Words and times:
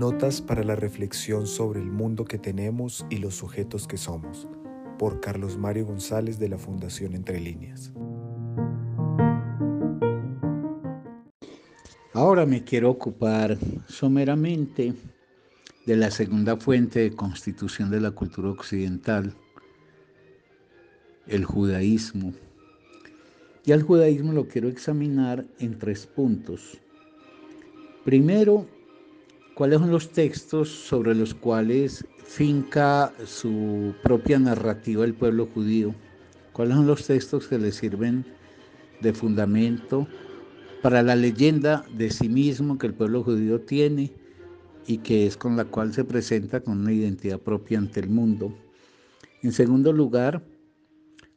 Notas 0.00 0.40
para 0.40 0.64
la 0.64 0.76
reflexión 0.76 1.46
sobre 1.46 1.78
el 1.78 1.90
mundo 1.90 2.24
que 2.24 2.38
tenemos 2.38 3.04
y 3.10 3.18
los 3.18 3.34
sujetos 3.34 3.86
que 3.86 3.98
somos, 3.98 4.48
por 4.98 5.20
Carlos 5.20 5.58
Mario 5.58 5.84
González 5.84 6.38
de 6.38 6.48
la 6.48 6.56
Fundación 6.56 7.12
Entre 7.12 7.38
Líneas. 7.38 7.92
Ahora 12.14 12.46
me 12.46 12.64
quiero 12.64 12.88
ocupar 12.88 13.58
someramente 13.88 14.94
de 15.84 15.96
la 15.96 16.10
segunda 16.10 16.56
fuente 16.56 17.00
de 17.00 17.12
constitución 17.12 17.90
de 17.90 18.00
la 18.00 18.12
cultura 18.12 18.48
occidental, 18.48 19.34
el 21.26 21.44
judaísmo. 21.44 22.32
Y 23.66 23.72
al 23.72 23.82
judaísmo 23.82 24.32
lo 24.32 24.48
quiero 24.48 24.68
examinar 24.68 25.44
en 25.58 25.78
tres 25.78 26.06
puntos. 26.06 26.80
Primero, 28.02 28.66
cuáles 29.54 29.80
son 29.80 29.90
los 29.90 30.10
textos 30.10 30.68
sobre 30.68 31.14
los 31.14 31.34
cuales 31.34 32.04
finca 32.24 33.12
su 33.24 33.94
propia 34.02 34.38
narrativa 34.38 35.04
el 35.04 35.14
pueblo 35.14 35.46
judío, 35.46 35.94
cuáles 36.52 36.76
son 36.76 36.86
los 36.86 37.06
textos 37.06 37.48
que 37.48 37.58
le 37.58 37.72
sirven 37.72 38.24
de 39.00 39.12
fundamento 39.12 40.06
para 40.82 41.02
la 41.02 41.16
leyenda 41.16 41.84
de 41.92 42.10
sí 42.10 42.28
mismo 42.28 42.78
que 42.78 42.86
el 42.86 42.94
pueblo 42.94 43.22
judío 43.22 43.60
tiene 43.60 44.12
y 44.86 44.98
que 44.98 45.26
es 45.26 45.36
con 45.36 45.56
la 45.56 45.64
cual 45.64 45.92
se 45.92 46.04
presenta 46.04 46.60
con 46.60 46.80
una 46.80 46.92
identidad 46.92 47.38
propia 47.38 47.78
ante 47.78 48.00
el 48.00 48.08
mundo. 48.08 48.56
En 49.42 49.52
segundo 49.52 49.92
lugar, 49.92 50.42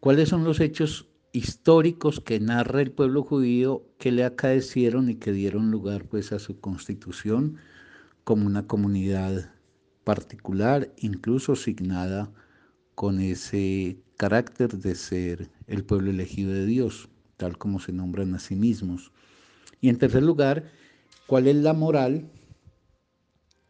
cuáles 0.00 0.28
son 0.28 0.44
los 0.44 0.60
hechos 0.60 1.08
históricos 1.32 2.20
que 2.20 2.40
narra 2.40 2.80
el 2.80 2.90
pueblo 2.90 3.22
judío 3.22 3.84
que 3.98 4.12
le 4.12 4.24
acaecieron 4.24 5.10
y 5.10 5.16
que 5.16 5.32
dieron 5.32 5.70
lugar 5.70 6.08
pues 6.08 6.32
a 6.32 6.38
su 6.38 6.60
constitución 6.60 7.58
como 8.28 8.46
una 8.46 8.66
comunidad 8.66 9.54
particular, 10.04 10.92
incluso 10.98 11.56
signada 11.56 12.30
con 12.94 13.20
ese 13.20 13.96
carácter 14.18 14.76
de 14.76 14.96
ser 14.96 15.48
el 15.66 15.82
pueblo 15.82 16.10
elegido 16.10 16.52
de 16.52 16.66
Dios, 16.66 17.08
tal 17.38 17.56
como 17.56 17.80
se 17.80 17.90
nombran 17.90 18.34
a 18.34 18.38
sí 18.38 18.54
mismos. 18.54 19.12
Y 19.80 19.88
en 19.88 19.96
tercer 19.96 20.22
lugar, 20.22 20.64
¿cuál 21.26 21.48
es 21.48 21.56
la 21.56 21.72
moral? 21.72 22.30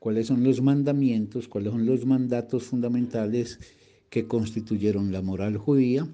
¿Cuáles 0.00 0.26
son 0.26 0.42
los 0.42 0.60
mandamientos? 0.60 1.46
¿Cuáles 1.46 1.70
son 1.70 1.86
los 1.86 2.04
mandatos 2.04 2.64
fundamentales 2.64 3.60
que 4.08 4.26
constituyeron 4.26 5.12
la 5.12 5.22
moral 5.22 5.58
judía? 5.58 6.08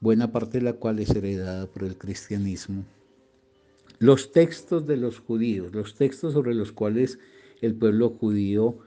Buena 0.00 0.32
parte 0.32 0.58
de 0.58 0.64
la 0.64 0.72
cual 0.72 0.98
es 0.98 1.10
heredada 1.10 1.68
por 1.68 1.84
el 1.84 1.96
cristianismo. 1.96 2.84
Los 4.00 4.30
textos 4.30 4.86
de 4.86 4.96
los 4.96 5.18
judíos, 5.18 5.74
los 5.74 5.96
textos 5.96 6.32
sobre 6.32 6.54
los 6.54 6.70
cuales 6.70 7.18
el 7.60 7.74
pueblo 7.74 8.10
judío 8.10 8.78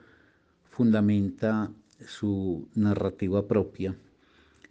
fundamenta 0.69 1.69
su 2.07 2.65
narrativa 2.75 3.45
propia. 3.45 3.97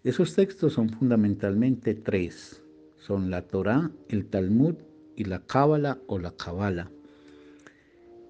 Esos 0.03 0.35
textos 0.35 0.73
son 0.73 0.89
fundamentalmente 0.89 1.95
tres. 1.95 2.63
Son 2.99 3.31
la 3.31 3.43
Torá, 3.43 3.91
el 4.09 4.25
Talmud 4.27 4.77
y 5.15 5.25
la 5.25 5.41
Cábala 5.41 5.99
o 6.07 6.19
la 6.19 6.31
Kabbalah. 6.31 6.91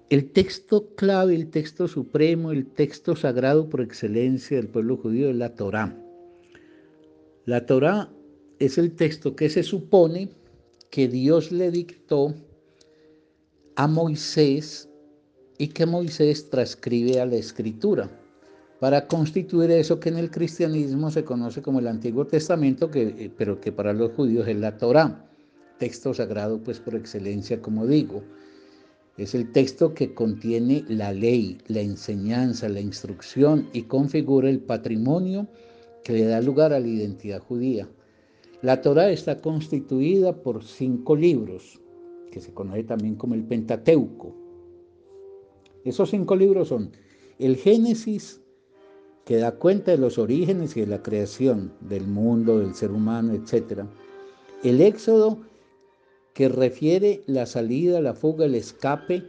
El 0.09 0.31
texto 0.31 0.93
clave, 0.95 1.35
el 1.35 1.49
texto 1.49 1.87
supremo, 1.87 2.51
el 2.51 2.65
texto 2.65 3.15
sagrado 3.15 3.69
por 3.69 3.79
excelencia 3.79 4.57
del 4.57 4.67
pueblo 4.67 4.97
judío 4.97 5.29
es 5.29 5.37
la 5.37 5.55
Torá. 5.55 5.97
La 7.45 7.65
Torá 7.65 8.09
es 8.59 8.77
el 8.77 8.91
texto 8.91 9.37
que 9.37 9.49
se 9.49 9.63
supone 9.63 10.29
que 10.91 11.07
Dios 11.07 11.51
le 11.51 11.71
dictó 11.71 12.35
a 13.75 13.87
Moisés 13.87 14.87
y 15.57 15.69
que 15.69 15.87
Moisés 15.87 16.49
transcribe 16.49 17.19
a 17.19 17.25
la 17.25 17.37
escritura 17.37 18.11
para 18.79 19.07
constituir 19.07 19.71
eso 19.71 19.99
que 19.99 20.09
en 20.09 20.17
el 20.17 20.29
cristianismo 20.29 21.09
se 21.09 21.23
conoce 21.23 21.63
como 21.63 21.79
el 21.79 21.87
Antiguo 21.87 22.27
Testamento, 22.27 22.91
que, 22.91 23.15
eh, 23.17 23.31
pero 23.35 23.59
que 23.59 23.71
para 23.71 23.93
los 23.93 24.11
judíos 24.11 24.47
es 24.47 24.57
la 24.57 24.77
Torá 24.77 25.27
texto 25.81 26.13
sagrado 26.13 26.61
pues 26.63 26.79
por 26.79 26.93
excelencia, 26.93 27.59
como 27.59 27.87
digo. 27.87 28.21
Es 29.17 29.33
el 29.33 29.51
texto 29.51 29.95
que 29.95 30.13
contiene 30.13 30.85
la 30.87 31.11
ley, 31.11 31.57
la 31.67 31.81
enseñanza, 31.81 32.69
la 32.69 32.79
instrucción 32.79 33.67
y 33.73 33.81
configura 33.83 34.47
el 34.47 34.59
patrimonio 34.59 35.47
que 36.03 36.13
le 36.13 36.25
da 36.25 36.39
lugar 36.39 36.71
a 36.71 36.79
la 36.79 36.87
identidad 36.87 37.39
judía. 37.39 37.89
La 38.61 38.79
Torah 38.79 39.09
está 39.09 39.41
constituida 39.41 40.43
por 40.43 40.63
cinco 40.63 41.15
libros, 41.15 41.81
que 42.31 42.39
se 42.39 42.53
conoce 42.53 42.83
también 42.83 43.15
como 43.15 43.33
el 43.33 43.43
Pentateuco. 43.43 44.35
Esos 45.83 46.11
cinco 46.11 46.35
libros 46.35 46.67
son 46.67 46.91
el 47.39 47.55
Génesis, 47.55 48.39
que 49.25 49.37
da 49.37 49.53
cuenta 49.53 49.89
de 49.89 49.97
los 49.97 50.19
orígenes 50.19 50.77
y 50.77 50.81
de 50.81 50.87
la 50.87 51.01
creación 51.01 51.73
del 51.79 52.05
mundo, 52.05 52.59
del 52.59 52.75
ser 52.75 52.91
humano, 52.91 53.33
etc. 53.33 53.81
El 54.63 54.79
Éxodo, 54.79 55.39
que 56.35 56.47
refiere 56.47 57.23
la 57.25 57.47
salida, 57.47 57.99
la 57.99 58.13
fuga, 58.13 58.45
el 58.45 58.53
escape 58.53 59.23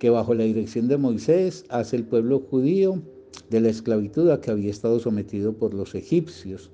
que 0.00 0.10
bajo 0.10 0.34
la 0.34 0.42
dirección 0.42 0.88
de 0.88 0.96
Moisés 0.96 1.64
hace 1.68 1.94
el 1.94 2.06
pueblo 2.06 2.40
judío 2.40 3.00
de 3.50 3.60
la 3.60 3.68
esclavitud 3.68 4.30
a 4.30 4.40
que 4.40 4.50
había 4.50 4.72
estado 4.72 4.98
sometido 4.98 5.52
por 5.52 5.74
los 5.74 5.94
egipcios 5.94 6.72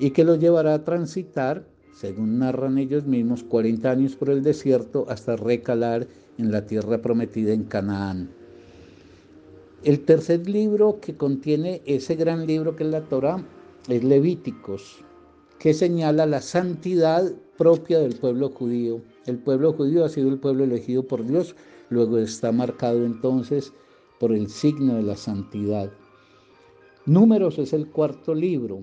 y 0.00 0.12
que 0.12 0.24
lo 0.24 0.34
llevará 0.34 0.72
a 0.72 0.84
transitar, 0.84 1.66
según 1.92 2.38
narran 2.38 2.78
ellos 2.78 3.04
mismos, 3.06 3.44
40 3.44 3.90
años 3.90 4.16
por 4.16 4.30
el 4.30 4.42
desierto 4.42 5.04
hasta 5.10 5.36
recalar 5.36 6.06
en 6.38 6.50
la 6.50 6.64
tierra 6.64 7.02
prometida 7.02 7.52
en 7.52 7.64
Canaán. 7.64 8.30
El 9.84 10.00
tercer 10.00 10.48
libro 10.48 11.00
que 11.00 11.16
contiene 11.16 11.82
ese 11.84 12.14
gran 12.16 12.46
libro 12.46 12.76
que 12.76 12.84
es 12.84 12.90
la 12.90 13.02
Torah 13.02 13.44
es 13.88 14.02
Levíticos, 14.02 15.04
que 15.58 15.74
señala 15.74 16.24
la 16.24 16.40
santidad 16.40 17.30
propia 17.58 17.98
del 17.98 18.14
pueblo 18.14 18.48
judío. 18.48 19.02
El 19.26 19.36
pueblo 19.36 19.74
judío 19.74 20.06
ha 20.06 20.08
sido 20.08 20.30
el 20.30 20.38
pueblo 20.38 20.64
elegido 20.64 21.02
por 21.02 21.26
Dios, 21.26 21.54
luego 21.90 22.16
está 22.16 22.52
marcado 22.52 23.04
entonces 23.04 23.74
por 24.18 24.32
el 24.32 24.48
signo 24.48 24.96
de 24.96 25.02
la 25.02 25.16
santidad. 25.16 25.90
Números 27.04 27.58
es 27.58 27.74
el 27.74 27.86
cuarto 27.88 28.34
libro 28.34 28.82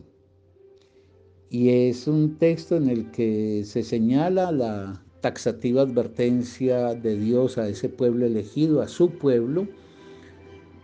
y 1.49 1.69
es 1.69 2.07
un 2.07 2.35
texto 2.37 2.75
en 2.75 2.89
el 2.89 3.11
que 3.11 3.63
se 3.65 3.83
señala 3.83 4.51
la 4.51 5.01
taxativa 5.21 5.81
advertencia 5.81 6.93
de 6.93 7.17
Dios 7.17 7.57
a 7.57 7.67
ese 7.69 7.89
pueblo 7.89 8.25
elegido, 8.25 8.81
a 8.81 8.87
su 8.87 9.11
pueblo, 9.11 9.67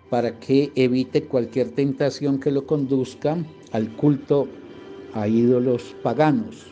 para 0.10 0.40
que 0.40 0.72
evite 0.76 1.24
cualquier 1.24 1.72
tentación 1.72 2.40
que 2.40 2.52
lo 2.52 2.66
conduzca 2.66 3.38
al 3.72 3.96
culto 3.96 4.48
a 5.14 5.28
ídolos 5.28 5.96
paganos. 6.04 6.68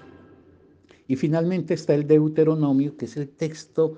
Y 1.08 1.16
finalmente 1.16 1.74
está 1.74 1.94
el 1.94 2.08
Deuteronomio, 2.08 2.96
que 2.96 3.06
es 3.06 3.18
el 3.18 3.28
texto 3.28 3.98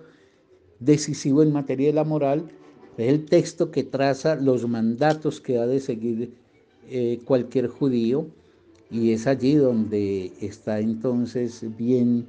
decisivo 0.79 1.43
en 1.43 1.53
materia 1.53 1.87
de 1.87 1.93
la 1.93 2.03
moral, 2.03 2.49
es 2.97 3.09
el 3.09 3.25
texto 3.25 3.71
que 3.71 3.83
traza 3.83 4.35
los 4.35 4.67
mandatos 4.67 5.39
que 5.41 5.57
ha 5.57 5.67
de 5.67 5.79
seguir 5.79 6.33
eh, 6.89 7.19
cualquier 7.25 7.67
judío, 7.67 8.27
y 8.93 9.11
es 9.11 9.25
allí 9.25 9.55
donde 9.55 10.31
está 10.39 10.79
entonces 10.79 11.65
bien 11.75 12.27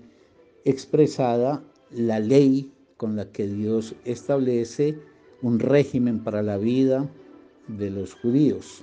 expresada 0.64 1.62
la 1.90 2.18
ley 2.20 2.72
con 2.96 3.16
la 3.16 3.30
que 3.30 3.46
Dios 3.46 3.94
establece 4.06 4.98
un 5.42 5.60
régimen 5.60 6.24
para 6.24 6.42
la 6.42 6.56
vida 6.56 7.06
de 7.68 7.90
los 7.90 8.14
judíos. 8.14 8.82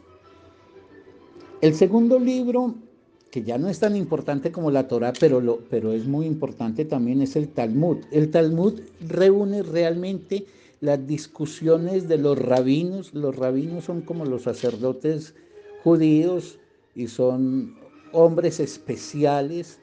El 1.62 1.74
segundo 1.74 2.20
libro 2.20 2.76
que 3.32 3.42
ya 3.42 3.58
no 3.58 3.68
es 3.68 3.80
tan 3.80 3.96
importante 3.96 4.52
como 4.52 4.70
la 4.70 4.88
Torah, 4.88 5.14
pero, 5.20 5.42
lo, 5.42 5.62
pero 5.70 5.92
es 5.94 6.06
muy 6.06 6.28
importante 6.28 6.86
también, 6.86 7.22
es 7.22 7.36
el 7.36 7.48
Talmud. 7.48 7.98
El 8.12 8.30
Talmud 8.30 8.80
reúne 9.08 9.64
realmente 9.64 10.46
las 10.82 11.08
discusiones 11.08 12.08
de 12.08 12.18
los 12.18 12.38
rabinos. 12.38 13.14
Los 13.14 13.36
rabinos 13.38 13.86
son 13.86 14.02
como 14.02 14.26
los 14.26 14.44
sacerdotes 14.44 15.34
judíos 15.84 16.60
y 16.96 17.08
son 17.08 17.76
hombres 18.12 18.60
especiales 18.60 19.80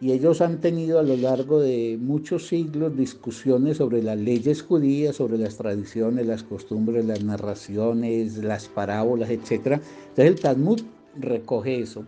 y 0.00 0.12
ellos 0.12 0.40
han 0.40 0.60
tenido 0.60 1.00
a 1.00 1.02
lo 1.02 1.16
largo 1.16 1.60
de 1.60 1.98
muchos 2.00 2.46
siglos 2.46 2.96
discusiones 2.96 3.78
sobre 3.78 4.00
las 4.02 4.16
leyes 4.16 4.62
judías, 4.62 5.16
sobre 5.16 5.38
las 5.38 5.56
tradiciones, 5.56 6.26
las 6.26 6.44
costumbres, 6.44 7.04
las 7.04 7.24
narraciones, 7.24 8.38
las 8.38 8.68
parábolas, 8.68 9.28
etc. 9.30 9.50
Entonces 9.50 9.84
el 10.16 10.40
Talmud 10.40 10.80
recoge 11.16 11.80
eso. 11.80 12.04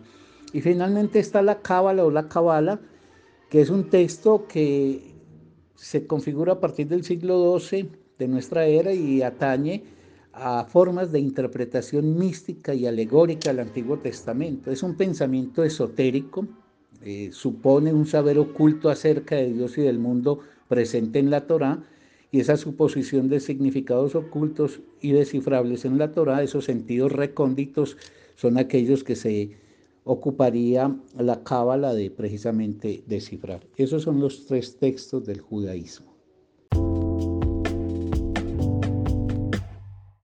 Y 0.53 0.61
finalmente 0.61 1.19
está 1.19 1.41
la 1.41 1.61
Cábala 1.61 2.05
o 2.05 2.11
la 2.11 2.29
Cabala, 2.29 2.79
que 3.49 3.59
es 3.59 3.69
un 3.69 3.89
texto 3.89 4.47
que 4.47 5.13
se 5.75 6.07
configura 6.07 6.53
a 6.53 6.59
partir 6.61 6.87
del 6.87 7.03
siglo 7.03 7.59
XII 7.59 7.89
de 8.17 8.27
nuestra 8.27 8.65
era 8.65 8.93
y 8.93 9.21
atañe 9.21 9.83
a 10.33 10.65
formas 10.65 11.11
de 11.11 11.19
interpretación 11.19 12.17
mística 12.17 12.73
y 12.73 12.87
alegórica 12.87 13.49
del 13.49 13.59
Antiguo 13.59 13.97
Testamento. 13.99 14.71
Es 14.71 14.83
un 14.83 14.95
pensamiento 14.95 15.63
esotérico, 15.63 16.47
eh, 17.03 17.29
supone 17.31 17.93
un 17.93 18.05
saber 18.05 18.39
oculto 18.39 18.89
acerca 18.89 19.35
de 19.35 19.51
Dios 19.53 19.77
y 19.77 19.81
del 19.81 19.99
mundo 19.99 20.39
presente 20.67 21.19
en 21.19 21.29
la 21.29 21.47
Torá 21.47 21.83
y 22.31 22.39
esa 22.39 22.55
suposición 22.55 23.27
de 23.27 23.39
significados 23.41 24.15
ocultos 24.15 24.79
y 25.01 25.11
descifrables 25.11 25.83
en 25.83 25.97
la 25.97 26.13
Torah, 26.13 26.41
esos 26.41 26.65
sentidos 26.65 27.11
recónditos, 27.11 27.97
son 28.35 28.57
aquellos 28.57 29.03
que 29.03 29.17
se 29.17 29.57
ocuparía 30.05 30.95
la 31.17 31.43
cábala 31.43 31.93
de 31.93 32.09
precisamente 32.09 33.03
descifrar. 33.05 33.67
Esos 33.75 34.03
son 34.03 34.19
los 34.19 34.45
tres 34.45 34.77
textos 34.77 35.25
del 35.25 35.41
judaísmo. 35.41 36.10